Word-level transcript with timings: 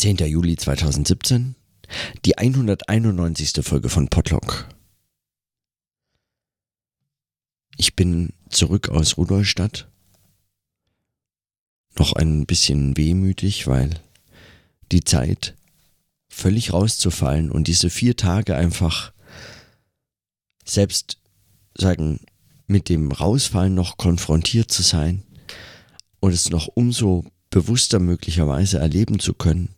10. 0.00 0.16
Juli 0.16 0.56
2017, 0.56 1.56
die 2.24 2.38
191. 2.38 3.62
Folge 3.62 3.90
von 3.90 4.08
Potlock. 4.08 4.66
Ich 7.76 7.96
bin 7.96 8.32
zurück 8.48 8.88
aus 8.88 9.18
Rudolstadt. 9.18 9.90
Noch 11.98 12.14
ein 12.14 12.46
bisschen 12.46 12.96
wehmütig, 12.96 13.66
weil 13.66 14.00
die 14.90 15.04
Zeit 15.04 15.54
völlig 16.30 16.72
rauszufallen 16.72 17.50
und 17.50 17.68
diese 17.68 17.90
vier 17.90 18.16
Tage 18.16 18.56
einfach 18.56 19.12
selbst 20.64 21.18
sagen, 21.76 22.20
mit 22.66 22.88
dem 22.88 23.12
Rausfallen 23.12 23.74
noch 23.74 23.98
konfrontiert 23.98 24.72
zu 24.72 24.80
sein 24.80 25.24
und 26.20 26.32
es 26.32 26.48
noch 26.48 26.68
umso 26.68 27.26
bewusster 27.50 27.98
möglicherweise 27.98 28.78
erleben 28.78 29.20
zu 29.20 29.34
können, 29.34 29.74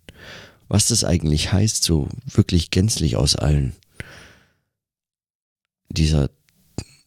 was 0.72 0.86
das 0.86 1.04
eigentlich 1.04 1.52
heißt, 1.52 1.84
so 1.84 2.08
wirklich 2.24 2.70
gänzlich 2.70 3.16
aus 3.16 3.36
allen 3.36 3.74
dieser 5.90 6.30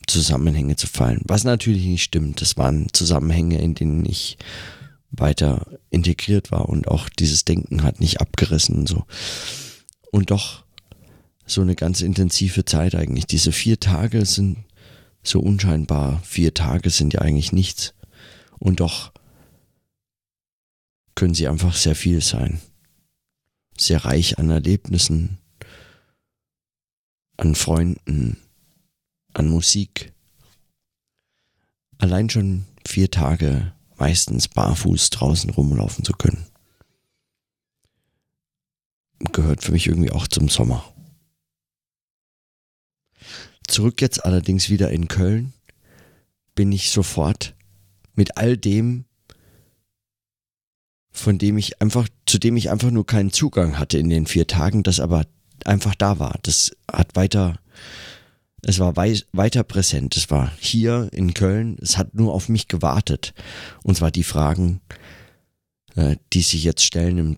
Zusammenhänge 0.05 0.75
zu 0.75 0.85
fallen. 0.85 1.23
Was 1.25 1.45
natürlich 1.45 1.83
nicht 1.85 2.03
stimmt. 2.03 2.41
Das 2.41 2.57
waren 2.57 2.93
Zusammenhänge, 2.93 3.59
in 3.59 3.73
denen 3.73 4.05
ich 4.05 4.37
weiter 5.09 5.65
integriert 5.89 6.51
war 6.51 6.69
und 6.69 6.87
auch 6.87 7.09
dieses 7.09 7.43
Denken 7.43 7.81
hat 7.81 7.99
nicht 7.99 8.21
abgerissen 8.21 8.75
und 8.75 8.87
so. 8.87 9.05
Und 10.11 10.29
doch 10.29 10.63
so 11.47 11.61
eine 11.61 11.73
ganz 11.73 12.01
intensive 12.01 12.65
Zeit 12.65 12.93
eigentlich. 12.93 13.25
Diese 13.25 13.51
vier 13.51 13.79
Tage 13.79 14.27
sind 14.27 14.57
so 15.23 15.39
unscheinbar. 15.39 16.21
Vier 16.23 16.53
Tage 16.53 16.91
sind 16.91 17.15
ja 17.15 17.21
eigentlich 17.21 17.51
nichts. 17.51 17.95
Und 18.59 18.79
doch 18.79 19.11
können 21.15 21.33
sie 21.33 21.47
einfach 21.47 21.75
sehr 21.75 21.95
viel 21.95 22.21
sein. 22.21 22.61
Sehr 23.77 24.05
reich 24.05 24.39
an 24.39 24.49
Erlebnissen, 24.49 25.37
an 27.37 27.55
Freunden, 27.55 28.37
an 29.33 29.49
Musik. 29.49 30.13
Allein 31.97 32.29
schon 32.29 32.65
vier 32.85 33.11
Tage 33.11 33.73
meistens 33.97 34.47
barfuß 34.47 35.09
draußen 35.09 35.49
rumlaufen 35.49 36.03
zu 36.03 36.13
können. 36.13 36.45
Gehört 39.31 39.63
für 39.63 39.71
mich 39.71 39.87
irgendwie 39.87 40.11
auch 40.11 40.27
zum 40.27 40.49
Sommer. 40.49 40.93
Zurück 43.67 44.01
jetzt 44.01 44.23
allerdings 44.23 44.69
wieder 44.69 44.91
in 44.91 45.07
Köln 45.07 45.53
bin 46.53 46.71
ich 46.71 46.91
sofort 46.91 47.55
mit 48.13 48.37
all 48.37 48.57
dem, 48.57 49.05
von 51.15 51.37
dem 51.37 51.57
ich 51.57 51.81
einfach, 51.81 52.07
zu 52.25 52.37
dem 52.37 52.57
ich 52.57 52.69
einfach 52.69 52.91
nur 52.91 53.05
keinen 53.05 53.31
Zugang 53.31 53.79
hatte 53.79 53.97
in 53.97 54.09
den 54.09 54.27
vier 54.27 54.47
Tagen, 54.47 54.83
das 54.83 54.99
aber 54.99 55.25
einfach 55.63 55.95
da 55.95 56.19
war. 56.19 56.37
Das 56.43 56.75
hat 56.91 57.15
weiter, 57.15 57.59
es 58.61 58.79
war 58.79 58.95
wei 58.95 59.17
weiter 59.31 59.63
präsent. 59.63 60.17
Es 60.17 60.29
war 60.29 60.51
hier 60.59 61.09
in 61.11 61.33
Köln, 61.33 61.77
es 61.81 61.97
hat 61.97 62.13
nur 62.13 62.33
auf 62.33 62.49
mich 62.49 62.67
gewartet. 62.67 63.33
Und 63.83 63.95
zwar 63.95 64.11
die 64.11 64.23
Fragen, 64.23 64.81
äh, 65.95 66.17
die 66.33 66.41
sich 66.41 66.63
jetzt 66.63 66.83
stellen 66.83 67.17
im 67.17 67.37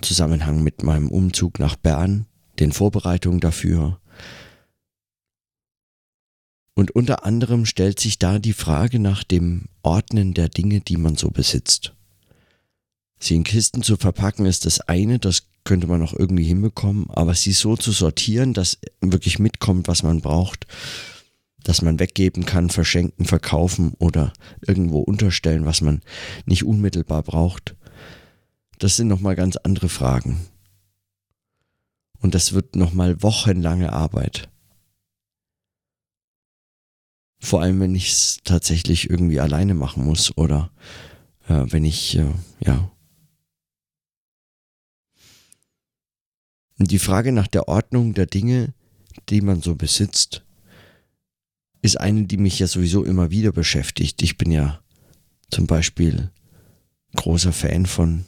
Zusammenhang 0.00 0.62
mit 0.62 0.82
meinem 0.82 1.10
Umzug 1.10 1.58
nach 1.58 1.76
Bern, 1.76 2.26
den 2.58 2.72
Vorbereitungen 2.72 3.40
dafür. 3.40 4.00
Und 6.74 6.92
unter 6.92 7.26
anderem 7.26 7.66
stellt 7.66 8.00
sich 8.00 8.18
da 8.18 8.38
die 8.38 8.54
Frage 8.54 9.00
nach 9.00 9.24
dem 9.24 9.66
Ordnen 9.82 10.32
der 10.32 10.48
Dinge, 10.48 10.80
die 10.80 10.96
man 10.96 11.16
so 11.16 11.30
besitzt. 11.30 11.92
Sie 13.20 13.34
in 13.34 13.44
Kisten 13.44 13.82
zu 13.82 13.98
verpacken 13.98 14.46
ist 14.46 14.64
das 14.64 14.80
eine, 14.80 15.18
das 15.18 15.46
könnte 15.64 15.86
man 15.86 16.02
auch 16.02 16.14
irgendwie 16.14 16.44
hinbekommen, 16.44 17.10
aber 17.10 17.34
sie 17.34 17.52
so 17.52 17.76
zu 17.76 17.92
sortieren, 17.92 18.54
dass 18.54 18.78
wirklich 19.02 19.38
mitkommt, 19.38 19.88
was 19.88 20.02
man 20.02 20.22
braucht, 20.22 20.66
dass 21.62 21.82
man 21.82 21.98
weggeben 21.98 22.46
kann, 22.46 22.70
verschenken, 22.70 23.26
verkaufen 23.26 23.92
oder 23.98 24.32
irgendwo 24.66 25.00
unterstellen, 25.00 25.66
was 25.66 25.82
man 25.82 26.00
nicht 26.46 26.64
unmittelbar 26.64 27.22
braucht. 27.22 27.76
Das 28.78 28.96
sind 28.96 29.08
nochmal 29.08 29.36
ganz 29.36 29.56
andere 29.56 29.90
Fragen. 29.90 30.40
Und 32.20 32.34
das 32.34 32.54
wird 32.54 32.74
nochmal 32.74 33.22
wochenlange 33.22 33.92
Arbeit. 33.92 34.48
Vor 37.38 37.60
allem, 37.60 37.80
wenn 37.80 37.94
ich 37.94 38.08
es 38.08 38.38
tatsächlich 38.44 39.10
irgendwie 39.10 39.40
alleine 39.40 39.74
machen 39.74 40.04
muss 40.04 40.36
oder 40.38 40.70
äh, 41.48 41.64
wenn 41.68 41.84
ich, 41.84 42.16
äh, 42.16 42.26
ja, 42.60 42.90
Und 46.80 46.90
die 46.90 46.98
Frage 46.98 47.30
nach 47.30 47.46
der 47.46 47.68
Ordnung 47.68 48.14
der 48.14 48.24
Dinge, 48.24 48.72
die 49.28 49.42
man 49.42 49.60
so 49.60 49.74
besitzt, 49.74 50.42
ist 51.82 52.00
eine, 52.00 52.24
die 52.24 52.38
mich 52.38 52.58
ja 52.58 52.66
sowieso 52.66 53.04
immer 53.04 53.30
wieder 53.30 53.52
beschäftigt. 53.52 54.22
Ich 54.22 54.38
bin 54.38 54.50
ja 54.50 54.80
zum 55.50 55.66
Beispiel 55.66 56.30
großer 57.16 57.52
Fan 57.52 57.84
von 57.84 58.24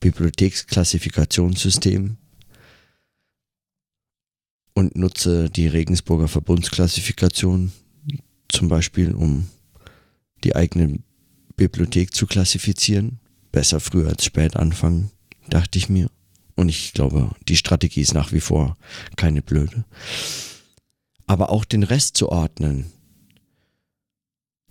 Bibliotheksklassifikationssystemen 0.00 2.16
und 4.72 4.96
nutze 4.96 5.50
die 5.50 5.66
Regensburger 5.66 6.28
Verbundsklassifikation 6.28 7.70
zum 8.48 8.68
Beispiel, 8.68 9.14
um 9.14 9.46
die 10.42 10.56
eigene 10.56 11.00
Bibliothek 11.54 12.14
zu 12.14 12.26
klassifizieren. 12.26 13.20
Besser 13.52 13.78
früh 13.78 14.06
als 14.06 14.24
spät 14.24 14.56
anfangen, 14.56 15.10
dachte 15.50 15.78
ich 15.78 15.90
mir. 15.90 16.08
Und 16.56 16.68
ich 16.68 16.92
glaube, 16.92 17.30
die 17.48 17.56
Strategie 17.56 18.00
ist 18.00 18.14
nach 18.14 18.32
wie 18.32 18.40
vor 18.40 18.76
keine 19.16 19.42
blöde. 19.42 19.84
Aber 21.26 21.50
auch 21.50 21.64
den 21.64 21.82
Rest 21.82 22.16
zu 22.16 22.28
ordnen, 22.28 22.90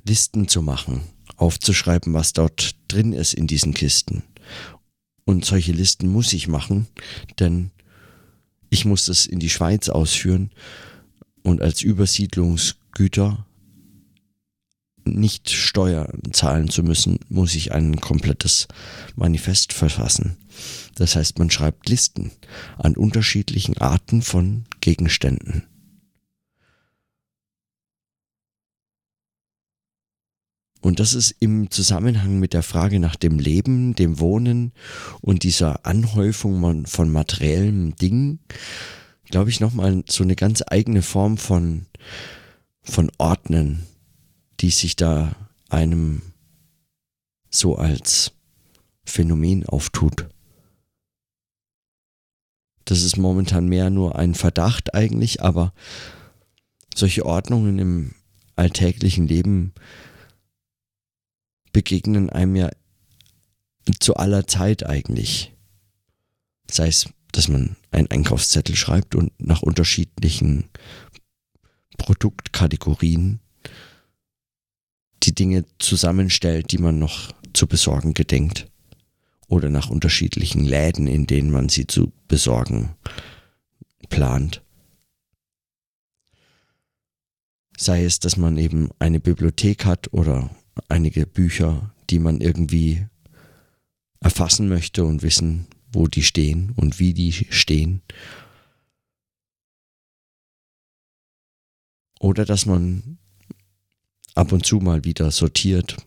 Listen 0.06 0.48
zu 0.48 0.62
machen, 0.62 1.02
aufzuschreiben, 1.38 2.14
was 2.14 2.34
dort 2.34 2.76
drin 2.88 3.14
ist 3.14 3.34
in 3.34 3.48
diesen 3.48 3.74
Kisten. 3.74 4.24
Und 5.26 5.46
solche 5.46 5.72
Listen 5.72 6.08
muss 6.08 6.34
ich 6.34 6.48
machen, 6.48 6.88
denn 7.40 7.72
ich 8.70 8.86
muss 8.86 9.06
das 9.06 9.26
in 9.26 9.40
die 9.40 9.50
Schweiz 9.50 9.90
ausführen 9.90 10.52
und 11.44 11.62
als 11.62 11.82
Übersiedlungsgüter 11.82 13.46
nicht 15.12 15.50
Steuern 15.50 16.22
zahlen 16.32 16.70
zu 16.70 16.84
müssen, 16.84 17.20
muss 17.30 17.56
ich 17.56 17.72
ein 17.72 18.00
komplettes 18.00 18.68
Manifest 19.16 19.74
verfassen. 19.74 20.38
Das 20.96 21.16
heißt, 21.16 21.40
man 21.40 21.50
schreibt 21.50 21.90
Listen 21.90 22.32
an 22.78 22.96
unterschiedlichen 22.96 23.78
Arten 23.78 24.22
von 24.22 24.66
Gegenständen. 24.82 25.64
Und 30.82 31.00
das 31.00 31.14
ist 31.14 31.36
im 31.40 31.70
Zusammenhang 31.72 32.40
mit 32.40 32.54
der 32.54 32.64
Frage 32.64 33.00
nach 33.00 33.16
dem 33.18 33.38
Leben, 33.38 33.96
dem 33.96 34.20
Wohnen 34.20 34.72
und 35.22 35.44
dieser 35.44 35.86
Anhäufung 35.86 36.86
von 36.86 37.12
materiellen 37.12 37.96
Dingen, 37.96 38.40
glaube 39.26 39.50
ich, 39.50 39.60
nochmal 39.60 40.04
so 40.08 40.24
eine 40.24 40.36
ganz 40.36 40.64
eigene 40.66 41.02
Form 41.02 41.38
von, 41.38 41.86
von 42.82 43.12
Ordnen, 43.18 43.84
die 44.60 44.70
sich 44.70 44.96
da 44.96 45.36
einem 45.70 46.22
so 47.50 47.76
als 47.76 48.32
Phänomen 49.06 49.66
auftut. 49.66 50.28
Das 52.86 53.04
ist 53.04 53.18
momentan 53.18 53.68
mehr 53.68 53.90
nur 53.90 54.18
ein 54.18 54.36
Verdacht 54.36 54.94
eigentlich, 54.94 55.44
aber 55.44 55.74
solche 56.96 57.26
Ordnungen 57.26 57.80
im 57.80 58.16
alltäglichen 58.56 59.28
Leben 59.28 59.74
begegnen 61.72 62.30
einem 62.30 62.56
ja 62.56 62.70
zu 64.00 64.16
aller 64.16 64.48
Zeit 64.48 64.86
eigentlich. 64.86 65.54
Sei 66.70 66.88
es, 66.88 67.10
dass 67.32 67.48
man 67.48 67.76
einen 67.92 68.10
Einkaufszettel 68.10 68.76
schreibt 68.76 69.16
und 69.16 69.32
nach 69.40 69.62
unterschiedlichen 69.62 70.70
Produktkategorien 71.98 73.40
die 75.30 75.36
Dinge 75.36 75.66
zusammenstellt, 75.78 76.72
die 76.72 76.80
man 76.80 76.98
noch 76.98 77.32
zu 77.54 77.68
besorgen 77.68 78.16
gedenkt 78.16 78.68
oder 79.48 79.70
nach 79.70 79.92
unterschiedlichen 79.92 80.66
Läden, 80.66 81.06
in 81.06 81.28
denen 81.28 81.52
man 81.52 81.70
sie 81.70 81.86
zu 81.86 82.12
besorgen 82.28 82.96
plant. 84.10 84.64
Sei 87.78 88.04
es, 88.04 88.20
dass 88.20 88.38
man 88.38 88.58
eben 88.58 88.90
eine 88.98 89.20
Bibliothek 89.20 89.86
hat 89.86 90.12
oder 90.14 90.50
einige 90.88 91.28
Bücher, 91.28 91.94
die 92.10 92.18
man 92.18 92.42
irgendwie 92.42 93.06
erfassen 94.22 94.68
möchte 94.68 95.04
und 95.06 95.22
wissen, 95.22 95.68
wo 95.94 96.08
die 96.08 96.24
stehen 96.24 96.74
und 96.76 97.00
wie 97.00 97.14
die 97.14 97.32
stehen. 97.32 98.02
Oder 102.20 102.46
dass 102.46 102.66
man 102.66 103.20
ab 104.40 104.54
und 104.54 104.66
zu 104.66 104.78
mal 104.78 105.04
wieder 105.04 105.32
sortiert, 105.32 105.98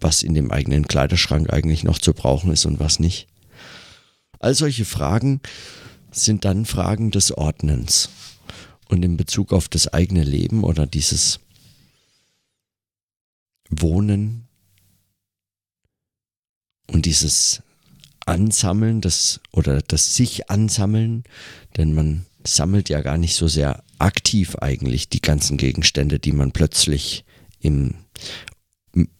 was 0.00 0.22
in 0.22 0.32
dem 0.32 0.50
eigenen 0.50 0.88
Kleiderschrank 0.88 1.52
eigentlich 1.52 1.84
noch 1.84 1.98
zu 1.98 2.14
brauchen 2.14 2.50
ist 2.50 2.64
und 2.64 2.80
was 2.80 2.98
nicht. 2.98 3.28
All 4.38 4.54
solche 4.54 4.86
Fragen 4.86 5.40
sind 6.10 6.46
dann 6.46 6.64
Fragen 6.64 7.10
des 7.10 7.36
Ordnens. 7.36 8.08
Und 8.88 9.04
in 9.04 9.16
Bezug 9.16 9.52
auf 9.52 9.68
das 9.68 9.88
eigene 9.88 10.22
Leben 10.22 10.64
oder 10.64 10.86
dieses 10.86 11.40
Wohnen 13.70 14.48
und 16.88 17.06
dieses 17.06 17.62
Ansammeln, 18.26 19.00
das 19.00 19.40
oder 19.50 19.80
das 19.80 20.14
sich 20.14 20.50
ansammeln, 20.50 21.24
denn 21.76 21.94
man 21.94 22.26
sammelt 22.44 22.88
ja 22.88 23.00
gar 23.00 23.16
nicht 23.16 23.34
so 23.34 23.48
sehr 23.48 23.82
aktiv 23.98 24.56
eigentlich 24.56 25.08
die 25.08 25.22
ganzen 25.22 25.56
Gegenstände, 25.56 26.18
die 26.18 26.32
man 26.32 26.52
plötzlich 26.52 27.24
im, 27.62 27.94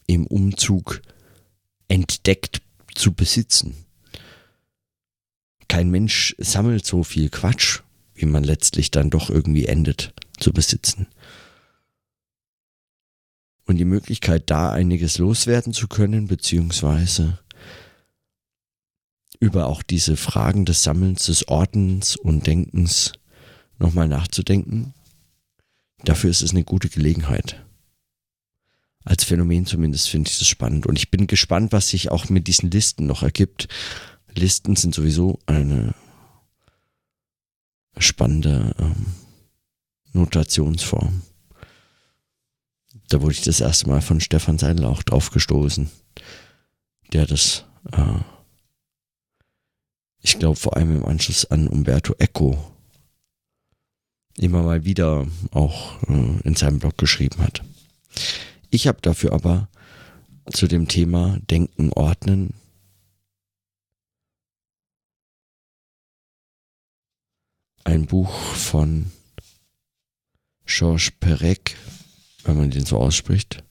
im 0.07 0.27
Umzug 0.27 1.01
entdeckt 1.89 2.63
zu 2.95 3.13
besitzen. 3.13 3.75
Kein 5.69 5.91
Mensch 5.91 6.35
sammelt 6.39 6.85
so 6.85 7.03
viel 7.03 7.31
Quatsch, 7.31 7.81
wie 8.15 8.27
man 8.27 8.45
letztlich 8.45 8.91
dann 8.91 9.09
doch 9.09 9.31
irgendwie 9.31 9.67
endet 9.67 10.13
zu 10.39 10.53
besitzen. 10.53 11.07
Und 13.65 13.79
die 13.79 13.85
Möglichkeit, 13.85 14.51
da 14.51 14.73
einiges 14.73 15.19
loswerden 15.19 15.73
zu 15.73 15.89
können, 15.89 16.27
beziehungsweise 16.27 17.39
über 19.41 19.67
auch 19.67 19.83
diese 19.83 20.17
Fragen 20.17 20.65
des 20.65 20.83
Sammelns, 20.83 21.27
des 21.27 21.49
Ordens 21.49 22.17
und 22.17 22.47
Denkens 22.47 23.13
nochmal 23.79 24.09
nachzudenken, 24.09 24.95
dafür 26.05 26.31
ist 26.31 26.43
es 26.43 26.51
eine 26.51 26.65
gute 26.65 26.89
Gelegenheit. 26.89 27.65
Als 29.05 29.25
Phänomen 29.25 29.67
zumindest 29.67 30.09
finde 30.09 30.31
ich 30.31 30.39
das 30.39 30.49
spannend. 30.49 30.87
Und 30.87 30.97
ich 30.97 31.11
bin 31.11 31.27
gespannt, 31.27 31.73
was 31.73 31.89
sich 31.89 32.11
auch 32.11 32.29
mit 32.29 32.47
diesen 32.47 32.71
Listen 32.71 33.07
noch 33.07 33.23
ergibt. 33.23 33.69
Listen 34.35 34.77
sind 34.77 34.95
sowieso 34.95 35.39
eine 35.47 35.95
spannende 37.99 38.75
ähm, 38.79 39.07
Notationsform. 40.13 41.23
Da 43.09 43.21
wurde 43.21 43.33
ich 43.33 43.43
das 43.43 43.61
erste 43.61 43.89
Mal 43.89 44.01
von 44.01 44.21
Stefan 44.21 44.59
Seidel 44.59 44.87
auch 44.87 45.03
drauf 45.03 45.31
gestoßen, 45.31 45.91
der 47.13 47.27
das, 47.27 47.65
äh, 47.93 48.21
ich 50.21 50.39
glaube 50.39 50.57
vor 50.57 50.77
allem 50.77 50.97
im 50.97 51.05
Anschluss 51.05 51.45
an 51.45 51.69
Umberto 51.69 52.15
Eco 52.19 52.73
immer 54.39 54.63
mal 54.63 54.85
wieder 54.85 55.27
auch 55.51 56.03
äh, 56.09 56.41
in 56.45 56.55
seinem 56.57 56.79
Blog 56.79 56.97
geschrieben 56.97 57.43
hat. 57.43 57.63
Ich 58.75 58.87
habe 58.87 59.03
dafür 59.03 59.35
aber 59.35 59.69
zu 60.51 60.67
dem 60.67 60.89
Thema 60.89 61.39
Denken 61.51 61.93
ordnen 61.93 62.55
ein 67.85 68.07
Buch 68.07 68.33
von 68.33 69.13
Georges 70.65 71.11
Perec, 71.11 71.77
wenn 72.45 72.57
man 72.57 72.71
den 72.71 72.87
so 72.87 72.97
ausspricht, 72.97 73.63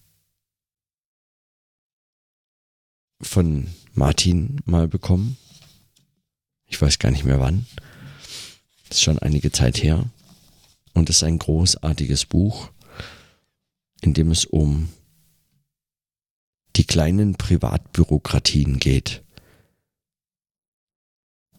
von 3.21 3.73
Martin 3.95 4.61
mal 4.65 4.87
bekommen. 4.87 5.35
Ich 6.67 6.79
weiß 6.79 6.99
gar 6.99 7.09
nicht 7.09 7.25
mehr 7.25 7.39
wann. 7.39 7.65
Das 8.87 8.97
ist 8.97 9.03
schon 9.03 9.17
einige 9.17 9.51
Zeit 9.51 9.81
her. 9.81 10.11
Und 10.93 11.09
es 11.09 11.17
ist 11.17 11.23
ein 11.23 11.39
großartiges 11.39 12.27
Buch, 12.27 12.69
in 14.01 14.13
dem 14.13 14.31
es 14.31 14.45
um 14.45 14.89
die 16.75 16.85
kleinen 16.85 17.35
Privatbürokratien 17.35 18.79
geht, 18.79 19.23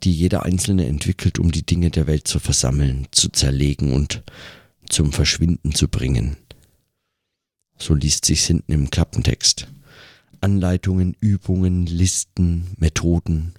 die 0.03 0.13
jeder 0.13 0.43
Einzelne 0.45 0.87
entwickelt, 0.87 1.39
um 1.39 1.53
die 1.53 1.65
Dinge 1.65 1.91
der 1.91 2.07
Welt 2.07 2.27
zu 2.27 2.41
versammeln, 2.41 3.07
zu 3.13 3.29
zerlegen 3.29 3.93
und 3.93 4.23
zum 4.89 5.13
Verschwinden 5.13 5.75
zu 5.75 5.89
bringen. 5.89 6.37
So 7.79 7.95
liest 7.95 8.25
sich's 8.25 8.47
hinten 8.47 8.73
im 8.73 8.91
Klappentext. 8.91 9.69
Anleitungen, 10.41 11.17
Übungen, 11.21 11.87
Listen, 11.87 12.75
Methoden, 12.79 13.55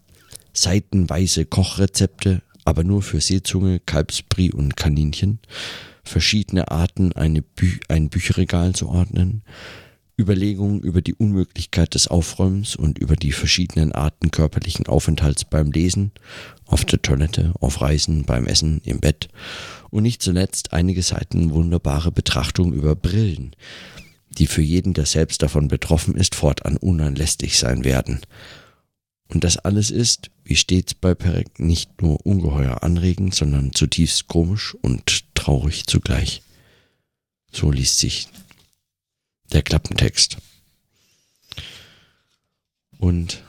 seitenweise 0.51 1.45
Kochrezepte, 1.45 2.41
aber 2.65 2.83
nur 2.83 3.01
für 3.01 3.21
Seezunge, 3.21 3.79
Kalbsbrie 3.79 4.51
und 4.51 4.75
Kaninchen, 4.75 5.39
verschiedene 6.03 6.69
Arten 6.71 7.11
Bü 7.55 7.79
ein 7.87 8.09
Bücherregal 8.09 8.73
zu 8.73 8.89
ordnen, 8.89 9.43
Überlegungen 10.19 10.79
über 10.81 11.01
die 11.01 11.15
Unmöglichkeit 11.15 11.95
des 11.95 12.07
Aufräumens 12.07 12.75
und 12.75 12.99
über 12.99 13.15
die 13.15 13.31
verschiedenen 13.31 13.93
Arten 13.93 14.29
körperlichen 14.29 14.85
Aufenthalts 14.85 15.45
beim 15.45 15.71
Lesen, 15.71 16.11
auf 16.65 16.85
der 16.85 17.01
Toilette, 17.01 17.53
auf 17.59 17.81
Reisen, 17.81 18.23
beim 18.23 18.45
Essen, 18.45 18.81
im 18.85 18.99
Bett 18.99 19.29
und 19.89 20.03
nicht 20.03 20.21
zuletzt 20.21 20.73
einige 20.73 21.01
Seiten 21.01 21.51
wunderbare 21.51 22.11
Betrachtung 22.11 22.73
über 22.73 22.95
Brillen, 22.95 23.55
die 24.29 24.47
für 24.47 24.61
jeden, 24.61 24.93
der 24.93 25.05
selbst 25.05 25.41
davon 25.41 25.67
betroffen 25.67 26.15
ist, 26.15 26.35
fortan 26.35 26.77
unanlästig 26.77 27.57
sein 27.57 27.83
werden. 27.83 28.21
Und 29.33 29.43
das 29.43 29.57
alles 29.57 29.89
ist, 29.89 30.29
wie 30.43 30.55
stets 30.55 30.93
bei 30.93 31.15
Perek, 31.15 31.59
nicht 31.59 32.01
nur 32.01 32.23
ungeheuer 32.23 32.83
anregend, 32.83 33.33
sondern 33.33 33.73
zutiefst 33.73 34.27
komisch 34.27 34.75
und 34.81 35.33
traurig 35.33 35.87
zugleich. 35.87 36.43
So 37.51 37.71
liest 37.71 37.97
sich 37.97 38.27
der 39.51 39.63
Klappentext. 39.63 40.37
Und 42.99 43.43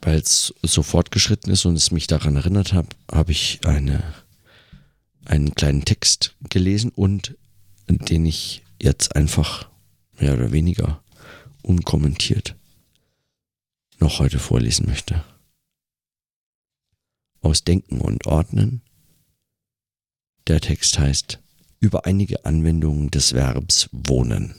weil 0.00 0.18
es 0.20 0.54
so 0.62 0.82
fortgeschritten 0.82 1.52
ist 1.52 1.66
und 1.66 1.76
es 1.76 1.90
mich 1.90 2.06
daran 2.06 2.36
erinnert 2.36 2.72
hat, 2.72 2.96
habe 3.10 3.32
ich 3.32 3.60
eine, 3.64 4.02
einen 5.26 5.54
kleinen 5.54 5.84
Text 5.84 6.34
gelesen 6.48 6.90
und 6.90 7.36
den 7.88 8.24
ich 8.24 8.62
jetzt 8.80 9.16
einfach 9.16 9.68
mehr 10.18 10.32
oder 10.32 10.50
weniger 10.50 11.02
unkommentiert 11.62 12.57
noch 14.00 14.18
heute 14.18 14.38
vorlesen 14.38 14.86
möchte. 14.86 15.24
Aus 17.40 17.64
Denken 17.64 18.00
und 18.00 18.26
Ordnen. 18.26 18.82
Der 20.46 20.60
Text 20.60 20.98
heißt 20.98 21.40
über 21.80 22.06
einige 22.06 22.44
Anwendungen 22.44 23.10
des 23.10 23.34
Verbs 23.34 23.88
wohnen. 23.92 24.54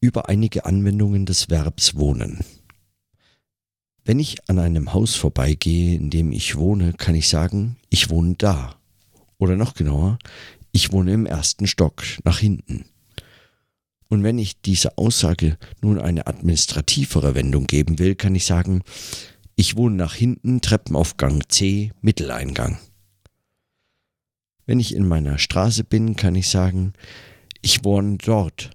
Über 0.00 0.28
einige 0.28 0.66
Anwendungen 0.66 1.24
des 1.24 1.48
Verbs 1.48 1.96
wohnen. 1.96 2.44
Wenn 4.04 4.20
ich 4.20 4.48
an 4.48 4.58
einem 4.58 4.92
Haus 4.92 5.16
vorbeigehe, 5.16 5.96
in 5.96 6.10
dem 6.10 6.30
ich 6.30 6.56
wohne, 6.56 6.92
kann 6.92 7.14
ich 7.14 7.28
sagen, 7.28 7.76
ich 7.88 8.10
wohne 8.10 8.34
da. 8.36 8.78
Oder 9.38 9.56
noch 9.56 9.74
genauer, 9.74 10.18
ich 10.70 10.92
wohne 10.92 11.12
im 11.12 11.26
ersten 11.26 11.66
Stock, 11.66 12.04
nach 12.24 12.38
hinten. 12.38 12.84
Und 14.08 14.22
wenn 14.22 14.38
ich 14.38 14.60
dieser 14.60 14.98
Aussage 14.98 15.58
nun 15.80 16.00
eine 16.00 16.26
administrativere 16.26 17.34
Wendung 17.34 17.66
geben 17.66 17.98
will, 17.98 18.14
kann 18.14 18.34
ich 18.34 18.46
sagen, 18.46 18.82
ich 19.56 19.76
wohne 19.76 19.96
nach 19.96 20.14
hinten, 20.14 20.60
Treppenaufgang 20.60 21.42
C, 21.48 21.92
Mitteleingang. 22.00 22.78
Wenn 24.66 24.80
ich 24.80 24.94
in 24.94 25.06
meiner 25.06 25.38
Straße 25.38 25.84
bin, 25.84 26.16
kann 26.16 26.34
ich 26.34 26.48
sagen, 26.48 26.92
ich 27.62 27.84
wohne 27.84 28.18
dort, 28.18 28.70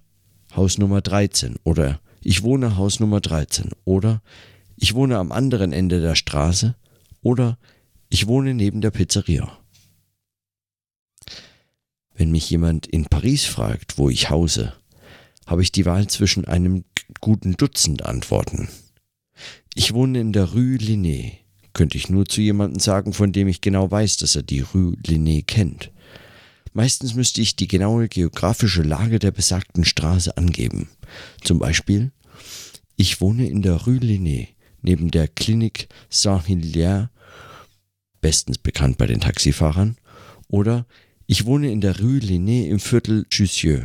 Haus 0.56 0.78
Nummer 0.78 1.00
13 1.00 1.56
oder 1.64 2.00
ich 2.22 2.42
wohne 2.42 2.76
Haus 2.76 3.00
Nummer 3.00 3.20
13 3.20 3.70
oder 3.84 4.22
ich 4.76 4.94
wohne 4.94 5.18
am 5.18 5.32
anderen 5.32 5.72
Ende 5.72 6.00
der 6.00 6.14
Straße 6.14 6.74
oder 7.22 7.58
ich 8.08 8.26
wohne 8.26 8.54
neben 8.54 8.80
der 8.80 8.90
Pizzeria. 8.90 9.58
Wenn 12.14 12.30
mich 12.30 12.50
jemand 12.50 12.86
in 12.86 13.06
Paris 13.06 13.44
fragt, 13.44 13.96
wo 13.96 14.10
ich 14.10 14.28
hause, 14.28 14.74
habe 15.46 15.62
ich 15.62 15.72
die 15.72 15.86
Wahl 15.86 16.06
zwischen 16.06 16.44
einem 16.44 16.84
guten 17.20 17.56
Dutzend 17.56 18.04
Antworten. 18.04 18.68
Ich 19.74 19.94
wohne 19.94 20.20
in 20.20 20.32
der 20.32 20.52
Rue 20.52 20.76
Linné. 20.76 21.32
Könnte 21.72 21.96
ich 21.96 22.10
nur 22.10 22.26
zu 22.26 22.40
jemandem 22.40 22.80
sagen, 22.80 23.12
von 23.12 23.32
dem 23.32 23.48
ich 23.48 23.60
genau 23.60 23.90
weiß, 23.90 24.18
dass 24.18 24.36
er 24.36 24.42
die 24.42 24.60
Rue 24.60 24.96
Linné 25.06 25.44
kennt. 25.44 25.90
Meistens 26.74 27.14
müsste 27.14 27.40
ich 27.40 27.56
die 27.56 27.68
genaue 27.68 28.08
geografische 28.08 28.82
Lage 28.82 29.18
der 29.18 29.30
besagten 29.30 29.84
Straße 29.84 30.36
angeben. 30.36 30.88
Zum 31.42 31.58
Beispiel, 31.58 32.12
ich 32.96 33.20
wohne 33.20 33.48
in 33.48 33.62
der 33.62 33.74
Rue 33.86 33.98
Linné, 33.98 34.48
neben 34.80 35.10
der 35.10 35.28
Klinik 35.28 35.88
Saint-Hilaire, 36.08 37.10
bestens 38.20 38.58
bekannt 38.58 38.98
bei 38.98 39.06
den 39.06 39.20
Taxifahrern, 39.20 39.96
oder 40.48 40.86
ich 41.26 41.46
wohne 41.46 41.70
in 41.70 41.80
der 41.80 41.98
Rue 41.98 42.18
Linné 42.18 42.66
im 42.68 42.78
Viertel 42.78 43.26
Jussieu. 43.30 43.84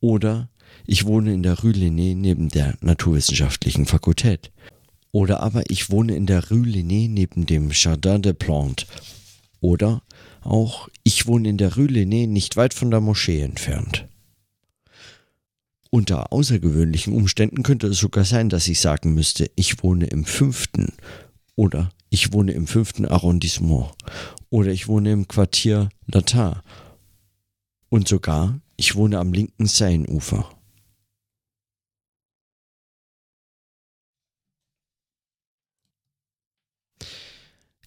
Oder 0.00 0.49
ich 0.86 1.06
wohne 1.06 1.32
in 1.32 1.42
der 1.42 1.60
Rue 1.60 1.72
Linné 1.72 2.14
neben 2.14 2.48
der 2.48 2.76
Naturwissenschaftlichen 2.80 3.86
Fakultät. 3.86 4.50
Oder 5.12 5.40
aber 5.40 5.64
ich 5.68 5.90
wohne 5.90 6.14
in 6.14 6.26
der 6.26 6.50
Rue 6.50 6.66
Linné 6.66 7.08
neben 7.08 7.46
dem 7.46 7.70
Jardin 7.72 8.22
des 8.22 8.34
Plantes. 8.34 8.86
Oder 9.60 10.02
auch 10.42 10.88
ich 11.04 11.26
wohne 11.26 11.48
in 11.48 11.58
der 11.58 11.76
Rue 11.76 11.86
Linné 11.86 12.26
nicht 12.26 12.56
weit 12.56 12.74
von 12.74 12.90
der 12.90 13.00
Moschee 13.00 13.40
entfernt. 13.40 14.06
Unter 15.90 16.32
außergewöhnlichen 16.32 17.12
Umständen 17.12 17.64
könnte 17.64 17.88
es 17.88 17.98
sogar 17.98 18.24
sein, 18.24 18.48
dass 18.48 18.68
ich 18.68 18.80
sagen 18.80 19.12
müsste, 19.12 19.50
ich 19.56 19.82
wohne 19.82 20.06
im 20.06 20.24
fünften 20.24 20.92
oder 21.56 21.90
ich 22.10 22.32
wohne 22.32 22.52
im 22.52 22.68
fünften 22.68 23.06
Arrondissement 23.06 23.90
oder 24.50 24.70
ich 24.70 24.86
wohne 24.86 25.10
im 25.12 25.26
Quartier 25.26 25.88
Latin 26.06 26.54
und 27.88 28.06
sogar 28.06 28.60
ich 28.76 28.94
wohne 28.94 29.18
am 29.18 29.32
linken 29.32 29.66
Seineufer. 29.66 30.48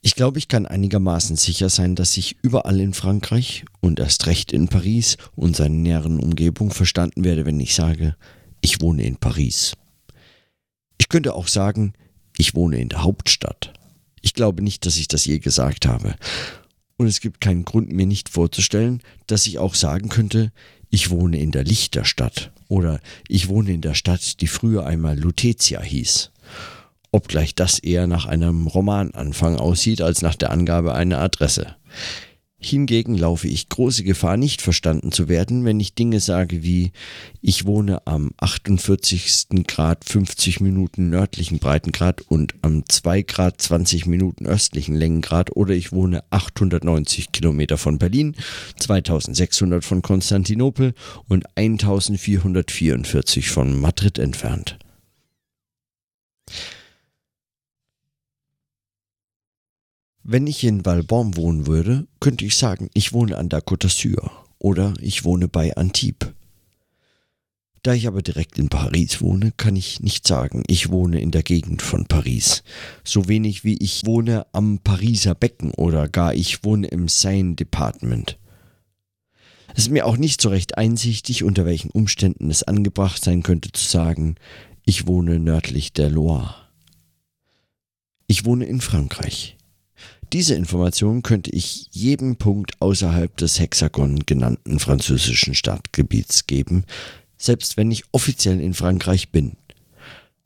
Ich 0.05 0.15
glaube, 0.15 0.37
ich 0.37 0.49
kann 0.49 0.65
einigermaßen 0.65 1.37
sicher 1.37 1.69
sein, 1.69 1.95
dass 1.95 2.17
ich 2.17 2.35
überall 2.41 2.81
in 2.81 2.93
Frankreich 2.93 3.63
und 3.79 4.01
erst 4.01 4.27
recht 4.27 4.51
in 4.51 4.67
Paris 4.67 5.15
und 5.33 5.55
seiner 5.55 5.75
näheren 5.75 6.19
Umgebung 6.19 6.71
verstanden 6.71 7.23
werde, 7.23 7.45
wenn 7.45 7.57
ich 7.61 7.73
sage, 7.73 8.17
ich 8.59 8.81
wohne 8.81 9.03
in 9.03 9.15
Paris. 9.15 9.77
Ich 10.97 11.07
könnte 11.07 11.33
auch 11.33 11.47
sagen, 11.47 11.93
ich 12.37 12.53
wohne 12.53 12.81
in 12.81 12.89
der 12.89 13.03
Hauptstadt. 13.03 13.71
Ich 14.21 14.33
glaube 14.33 14.61
nicht, 14.61 14.85
dass 14.85 14.97
ich 14.97 15.07
das 15.07 15.23
je 15.23 15.39
gesagt 15.39 15.85
habe. 15.85 16.15
Und 16.97 17.07
es 17.07 17.21
gibt 17.21 17.39
keinen 17.39 17.63
Grund, 17.63 17.89
mir 17.93 18.05
nicht 18.05 18.27
vorzustellen, 18.27 19.01
dass 19.27 19.47
ich 19.47 19.57
auch 19.57 19.73
sagen 19.73 20.09
könnte, 20.09 20.51
ich 20.89 21.11
wohne 21.11 21.39
in 21.39 21.51
der 21.51 21.63
Lichterstadt 21.63 22.51
oder 22.67 22.99
ich 23.29 23.47
wohne 23.47 23.71
in 23.71 23.81
der 23.81 23.93
Stadt, 23.93 24.41
die 24.41 24.47
früher 24.47 24.85
einmal 24.85 25.17
Lutetia 25.17 25.81
hieß 25.81 26.29
obgleich 27.13 27.55
das 27.55 27.79
eher 27.79 28.07
nach 28.07 28.25
einem 28.25 28.67
Romananfang 28.67 29.55
aussieht 29.57 30.01
als 30.01 30.21
nach 30.21 30.35
der 30.35 30.51
Angabe 30.51 30.93
einer 30.93 31.19
Adresse. 31.19 31.75
Hingegen 32.65 33.17
laufe 33.17 33.49
ich 33.49 33.67
große 33.67 34.05
Gefahr, 34.05 34.37
nicht 34.37 34.61
verstanden 34.61 35.11
zu 35.11 35.27
werden, 35.27 35.65
wenn 35.65 35.81
ich 35.81 35.95
Dinge 35.95 36.21
sage 36.21 36.63
wie 36.63 36.93
ich 37.41 37.65
wohne 37.65 38.07
am 38.07 38.31
48. 38.37 39.47
Grad 39.67 40.05
50 40.05 40.61
Minuten 40.61 41.09
nördlichen 41.09 41.59
Breitengrad 41.59 42.21
und 42.21 42.55
am 42.61 42.87
2 42.87 43.23
Grad 43.23 43.61
20 43.61 44.05
Minuten 44.05 44.45
östlichen 44.45 44.95
Längengrad 44.95 45.53
oder 45.57 45.73
ich 45.73 45.91
wohne 45.91 46.23
890 46.29 47.33
Kilometer 47.33 47.77
von 47.77 47.97
Berlin, 47.97 48.33
2600 48.77 49.83
von 49.83 50.01
Konstantinopel 50.01 50.93
und 51.27 51.45
1444 51.55 53.49
von 53.49 53.77
Madrid 53.77 54.17
entfernt. 54.17 54.79
Wenn 60.25 60.47
ich 60.47 60.63
in 60.63 60.85
Valbonne 60.85 61.35
wohnen 61.35 61.67
würde, 61.67 62.07
könnte 62.21 62.45
ich 62.45 62.55
sagen, 62.55 62.89
ich 62.93 63.11
wohne 63.11 63.37
an 63.37 63.49
der 63.49 63.61
Côte 63.61 63.87
d'Azur 63.87 64.31
oder 64.57 64.93
ich 65.01 65.25
wohne 65.25 65.49
bei 65.49 65.75
Antibes. 65.75 66.29
Da 67.81 67.93
ich 67.93 68.07
aber 68.07 68.21
direkt 68.21 68.57
in 68.57 68.69
Paris 68.69 69.19
wohne, 69.19 69.51
kann 69.57 69.75
ich 69.75 69.99
nicht 69.99 70.25
sagen, 70.25 70.63
ich 70.67 70.89
wohne 70.89 71.19
in 71.19 71.31
der 71.31 71.43
Gegend 71.43 71.81
von 71.81 72.05
Paris. 72.05 72.63
So 73.03 73.27
wenig 73.27 73.65
wie 73.65 73.75
ich 73.75 74.05
wohne 74.05 74.45
am 74.53 74.79
Pariser 74.79 75.35
Becken 75.35 75.71
oder 75.71 76.07
gar 76.07 76.33
ich 76.33 76.63
wohne 76.63 76.87
im 76.87 77.09
Seine 77.09 77.55
Department. 77.55 78.39
Es 79.75 79.83
ist 79.83 79.91
mir 79.91 80.05
auch 80.05 80.15
nicht 80.15 80.39
so 80.39 80.47
recht 80.47 80.77
einsichtig, 80.77 81.43
unter 81.43 81.65
welchen 81.65 81.91
Umständen 81.91 82.49
es 82.49 82.63
angebracht 82.63 83.21
sein 83.21 83.43
könnte 83.43 83.73
zu 83.73 83.85
sagen, 83.85 84.35
ich 84.85 85.05
wohne 85.05 85.39
nördlich 85.39 85.91
der 85.91 86.09
Loire. 86.09 86.55
Ich 88.27 88.45
wohne 88.45 88.63
in 88.63 88.79
Frankreich. 88.79 89.57
Diese 90.33 90.55
Information 90.55 91.21
könnte 91.21 91.51
ich 91.51 91.89
jedem 91.91 92.37
Punkt 92.37 92.81
außerhalb 92.81 93.37
des 93.37 93.59
Hexagon 93.59 94.21
genannten 94.25 94.79
französischen 94.79 95.53
Stadtgebiets 95.53 96.47
geben, 96.47 96.85
selbst 97.37 97.77
wenn 97.77 97.91
ich 97.91 98.05
offiziell 98.11 98.59
in 98.59 98.73
Frankreich 98.73 99.29
bin, 99.29 99.57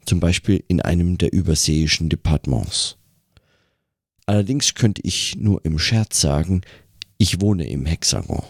zum 0.06 0.20
Beispiel 0.20 0.62
in 0.68 0.82
einem 0.82 1.18
der 1.18 1.32
überseeischen 1.32 2.10
Departements. 2.10 2.98
Allerdings 4.26 4.76
könnte 4.76 5.02
ich 5.06 5.38
nur 5.38 5.64
im 5.64 5.80
Scherz 5.80 6.20
sagen, 6.20 6.64
ich 7.18 7.40
wohne 7.40 7.66
im 7.70 7.86
Hexagon. 7.86 8.44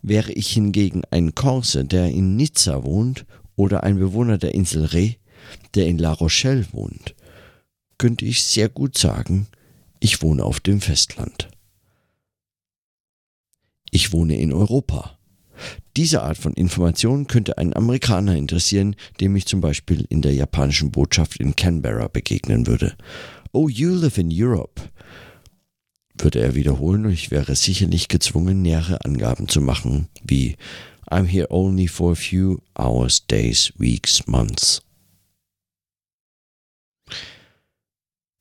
Wäre 0.00 0.32
ich 0.32 0.48
hingegen 0.48 1.02
ein 1.10 1.34
Korse, 1.34 1.84
der 1.84 2.06
in 2.06 2.36
Nizza 2.36 2.82
wohnt, 2.82 3.26
oder 3.56 3.82
ein 3.82 3.98
Bewohner 3.98 4.38
der 4.38 4.54
Insel 4.54 4.86
Ré, 4.86 5.16
der 5.74 5.86
in 5.86 5.98
La 5.98 6.14
Rochelle 6.14 6.66
wohnt, 6.72 7.14
könnte 7.98 8.24
ich 8.24 8.42
sehr 8.42 8.70
gut 8.70 8.96
sagen, 8.96 9.46
ich 10.00 10.22
wohne 10.22 10.44
auf 10.44 10.60
dem 10.60 10.80
Festland. 10.80 11.48
Ich 13.90 14.12
wohne 14.12 14.38
in 14.38 14.52
Europa. 14.52 15.18
Diese 15.96 16.22
Art 16.22 16.38
von 16.38 16.54
Information 16.54 17.26
könnte 17.26 17.58
einen 17.58 17.74
Amerikaner 17.74 18.34
interessieren, 18.34 18.96
dem 19.20 19.36
ich 19.36 19.46
zum 19.46 19.60
Beispiel 19.60 20.06
in 20.08 20.22
der 20.22 20.32
japanischen 20.32 20.90
Botschaft 20.90 21.38
in 21.38 21.54
Canberra 21.54 22.08
begegnen 22.08 22.66
würde. 22.66 22.96
Oh, 23.52 23.68
you 23.68 23.94
live 23.94 24.16
in 24.16 24.30
Europe, 24.32 24.80
würde 26.16 26.40
er 26.40 26.54
wiederholen 26.54 27.06
und 27.06 27.12
ich 27.12 27.30
wäre 27.30 27.54
sicherlich 27.56 28.08
gezwungen, 28.08 28.62
nähere 28.62 29.04
Angaben 29.04 29.48
zu 29.48 29.60
machen, 29.60 30.08
wie 30.22 30.56
I'm 31.10 31.26
here 31.26 31.50
only 31.50 31.88
for 31.88 32.12
a 32.12 32.14
few 32.14 32.58
hours, 32.78 33.26
days, 33.26 33.72
weeks, 33.76 34.26
months. 34.26 34.82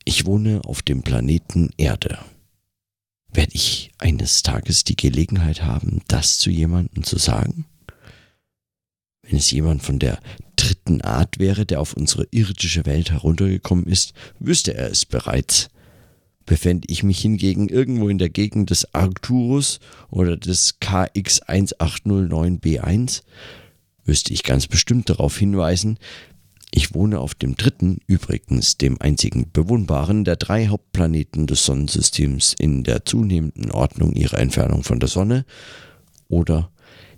Ich 0.09 0.25
wohne 0.25 0.61
auf 0.65 0.81
dem 0.81 1.03
Planeten 1.03 1.69
Erde. 1.77 2.17
Werde 3.31 3.53
ich 3.53 3.91
eines 3.99 4.41
Tages 4.41 4.83
die 4.83 4.95
Gelegenheit 4.95 5.61
haben, 5.61 6.01
das 6.07 6.39
zu 6.39 6.49
jemandem 6.49 7.03
zu 7.03 7.19
sagen? 7.19 7.65
Wenn 9.21 9.37
es 9.37 9.51
jemand 9.51 9.83
von 9.83 9.99
der 9.99 10.19
dritten 10.55 11.01
Art 11.01 11.37
wäre, 11.37 11.67
der 11.67 11.79
auf 11.79 11.93
unsere 11.93 12.25
irdische 12.31 12.87
Welt 12.87 13.11
heruntergekommen 13.11 13.85
ist, 13.85 14.13
wüsste 14.39 14.73
er 14.73 14.89
es 14.89 15.05
bereits. 15.05 15.69
Befände 16.43 16.87
ich 16.89 17.03
mich 17.03 17.19
hingegen 17.19 17.69
irgendwo 17.69 18.09
in 18.09 18.17
der 18.17 18.29
Gegend 18.29 18.71
des 18.71 18.91
Arcturus 18.95 19.79
oder 20.09 20.37
des 20.37 20.81
KX1809b1, 20.81 23.21
wüsste 24.05 24.33
ich 24.33 24.41
ganz 24.41 24.65
bestimmt 24.65 25.07
darauf 25.07 25.37
hinweisen, 25.37 25.99
ich 26.71 26.93
wohne 26.93 27.19
auf 27.19 27.33
dem 27.33 27.55
dritten, 27.55 27.99
übrigens 28.05 28.77
dem 28.77 29.01
einzigen 29.01 29.51
bewohnbaren 29.51 30.23
der 30.23 30.35
drei 30.35 30.67
Hauptplaneten 30.67 31.47
des 31.47 31.65
Sonnensystems 31.65 32.53
in 32.57 32.83
der 32.83 33.05
zunehmenden 33.05 33.71
Ordnung 33.71 34.13
ihrer 34.13 34.39
Entfernung 34.39 34.83
von 34.83 34.99
der 34.99 35.09
Sonne. 35.09 35.45
Oder 36.27 36.71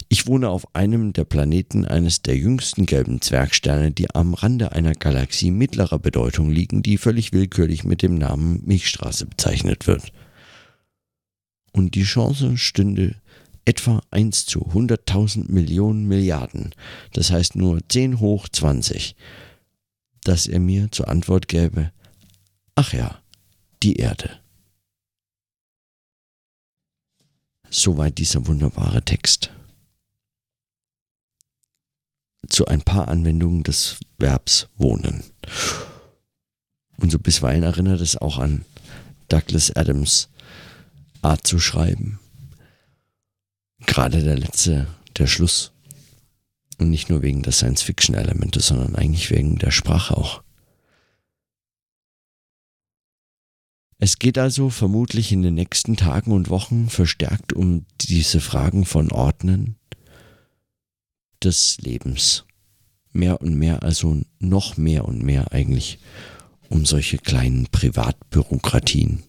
ich 0.08 0.28
wohne 0.28 0.50
auf 0.50 0.76
einem 0.76 1.14
der 1.14 1.26
Planeten 1.26 1.86
eines 1.86 2.22
der 2.22 2.38
jüngsten 2.38 2.86
gelben 2.86 3.22
Zwergsterne, 3.22 3.92
die 3.92 4.14
am 4.14 4.34
Rande 4.34 4.72
einer 4.72 4.94
Galaxie 4.94 5.52
mittlerer 5.52 6.00
Bedeutung 6.00 6.50
liegen, 6.50 6.82
die 6.84 6.98
völlig 6.98 7.34
willkürlich 7.34 7.84
mit 7.84 8.02
dem 8.02 8.16
Namen 8.16 8.62
Milchstraße 8.66 9.26
bezeichnet 9.26 9.88
wird. 9.88 10.12
Und 11.74 11.96
die 11.96 12.04
Chance 12.04 12.58
stünde 12.58 13.16
etwa 13.66 14.02
1 14.12 14.46
zu 14.46 14.68
100.000 14.68 15.52
Millionen 15.52 16.08
Milliarden, 16.08 16.74
das 17.14 17.32
heißt 17.32 17.56
nur 17.56 17.80
10 17.88 18.20
hoch 18.20 18.48
20, 18.50 19.16
dass 20.24 20.48
er 20.48 20.60
mir 20.60 20.92
zur 20.92 21.08
Antwort 21.10 21.48
gäbe, 21.48 21.92
ach 22.76 22.94
ja, 22.94 23.22
die 23.84 23.96
Erde. 23.96 24.40
Soweit 27.70 28.18
dieser 28.18 28.46
wunderbare 28.48 29.04
Text. 29.04 29.52
Zu 32.50 32.66
ein 32.66 32.82
paar 32.82 33.08
Anwendungen 33.08 33.64
des 33.64 33.98
Verbs 34.18 34.68
wohnen. 34.76 35.24
Und 36.98 37.12
so 37.12 37.18
bisweilen 37.18 37.64
erinnert 37.64 38.02
es 38.02 38.18
auch 38.18 38.40
an 38.40 38.66
Douglas 39.30 39.72
Adams 39.76 40.30
Art 41.22 41.48
zu 41.48 41.60
schreiben. 41.60 42.20
Gerade 43.86 44.24
der 44.24 44.38
letzte, 44.38 44.88
der 45.18 45.28
Schluss. 45.28 45.72
Und 46.78 46.90
nicht 46.90 47.10
nur 47.10 47.22
wegen 47.22 47.44
der 47.44 47.52
Science-Fiction-Elemente, 47.52 48.60
sondern 48.60 48.96
eigentlich 48.96 49.30
wegen 49.30 49.58
der 49.58 49.72
Sprache 49.72 50.18
auch. 50.18 50.44
Es 54.04 54.18
geht 54.18 54.40
also 54.40 54.72
vermutlich 54.72 55.32
in 55.32 55.44
den 55.44 55.54
nächsten 55.54 55.96
Tagen 55.96 56.32
und 56.32 56.50
Wochen 56.50 56.90
verstärkt 56.90 57.54
um 57.54 57.86
diese 58.02 58.42
Fragen 58.42 58.84
von 58.86 59.12
Ordnen 59.12 59.76
des 61.44 61.78
Lebens. 61.78 62.46
Mehr 63.12 63.42
und 63.42 63.54
mehr, 63.54 63.84
also 63.84 64.22
noch 64.40 64.76
mehr 64.76 65.06
und 65.06 65.22
mehr 65.22 65.52
eigentlich 65.52 66.00
um 66.70 66.86
solche 66.86 67.20
kleinen 67.20 67.68
Privatbürokratien. 67.68 69.22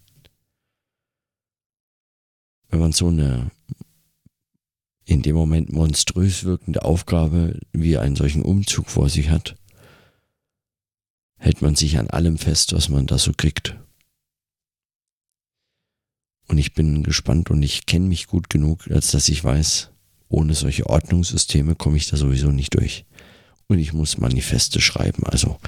Wenn 2.70 2.80
man 2.80 2.92
so 2.92 3.08
eine 3.08 3.50
in 5.04 5.22
dem 5.22 5.34
Moment 5.34 5.72
monströs 5.72 6.44
wirkende 6.44 6.84
Aufgabe 6.84 7.58
wie 7.72 7.98
einen 7.98 8.16
solchen 8.16 8.42
Umzug 8.42 8.88
vor 8.88 9.08
sich 9.08 9.30
hat, 9.30 9.56
hält 11.38 11.60
man 11.60 11.74
sich 11.74 11.98
an 11.98 12.08
allem 12.08 12.38
fest, 12.38 12.72
was 12.72 12.88
man 12.88 13.06
da 13.06 13.18
so 13.18 13.32
kriegt. 13.36 13.76
Und 16.48 16.58
ich 16.58 16.74
bin 16.74 17.02
gespannt 17.02 17.50
und 17.50 17.62
ich 17.62 17.86
kenne 17.86 18.06
mich 18.06 18.26
gut 18.26 18.48
genug, 18.50 18.90
als 18.90 19.10
dass 19.10 19.28
ich 19.28 19.42
weiß, 19.42 19.90
ohne 20.28 20.54
solche 20.54 20.86
Ordnungssysteme 20.86 21.74
komme 21.74 21.96
ich 21.96 22.08
da 22.08 22.16
sowieso 22.16 22.52
nicht 22.52 22.74
durch. 22.74 23.04
Und 23.68 23.78
ich 23.78 23.92
muss 23.92 24.18
Manifeste 24.18 24.80
schreiben, 24.80 25.24
also 25.24 25.58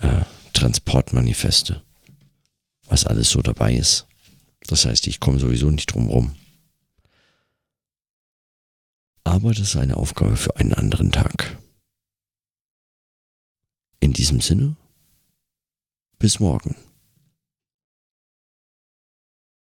äh, 0.00 0.22
Transportmanifeste, 0.52 1.82
was 2.88 3.06
alles 3.06 3.30
so 3.30 3.40
dabei 3.40 3.74
ist. 3.74 4.06
Das 4.66 4.84
heißt, 4.84 5.06
ich 5.06 5.20
komme 5.20 5.38
sowieso 5.38 5.70
nicht 5.70 5.94
drum 5.94 6.08
rum. 6.08 6.34
Aber 9.32 9.48
das 9.48 9.60
ist 9.60 9.76
eine 9.76 9.96
Aufgabe 9.96 10.36
für 10.36 10.56
einen 10.56 10.74
anderen 10.74 11.10
Tag. 11.10 11.56
In 13.98 14.12
diesem 14.12 14.42
Sinne, 14.42 14.76
bis 16.18 16.38
morgen. 16.38 16.76